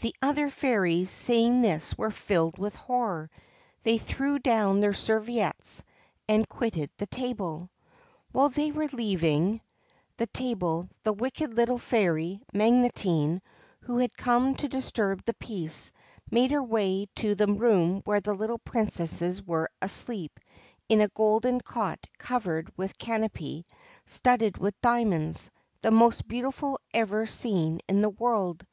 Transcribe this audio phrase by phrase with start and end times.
[0.00, 3.28] The other fairies, seeing this, were filled with horror;
[3.82, 5.82] they threw down their serviettes
[6.26, 7.68] and quitted the table.
[8.32, 9.60] While they were leaving
[10.16, 13.42] the table the wicked little fairy Magotine,
[13.80, 15.92] who had come to disturb the peace,
[16.30, 20.40] made her way to the room where the little Princesses were asleep
[20.88, 23.66] in a golden cot covered with a canopy
[24.06, 25.50] studded with diamonds,
[25.82, 28.66] the most beautiful ever seen in the world.